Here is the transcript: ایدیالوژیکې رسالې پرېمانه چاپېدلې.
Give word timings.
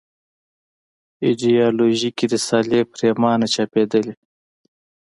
ایدیالوژیکې 1.23 2.25
رسالې 2.33 2.79
پرېمانه 2.93 3.47
چاپېدلې. 3.53 4.13